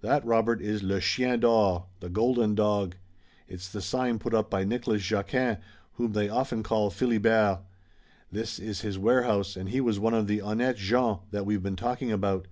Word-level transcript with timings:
"That, 0.00 0.24
Robert, 0.26 0.60
is 0.60 0.82
Le 0.82 1.00
Chien 1.00 1.38
d'Or, 1.38 1.86
The 2.00 2.08
Golden 2.08 2.56
Dog. 2.56 2.96
It's 3.46 3.68
the 3.68 3.80
sign 3.80 4.18
put 4.18 4.34
up 4.34 4.50
by 4.50 4.64
Nicholas 4.64 5.00
Jaquin, 5.08 5.58
whom 5.92 6.10
they 6.10 6.28
often 6.28 6.64
called 6.64 6.92
Philibert. 6.92 7.60
This 8.32 8.58
is 8.58 8.80
his 8.80 8.98
warehouse 8.98 9.54
and 9.56 9.68
he 9.68 9.80
was 9.80 10.00
one 10.00 10.12
of 10.14 10.26
the 10.26 10.40
honnêtes 10.40 10.78
gens 10.78 11.20
that 11.30 11.46
we've 11.46 11.62
been 11.62 11.76
talking 11.76 12.10
about. 12.10 12.48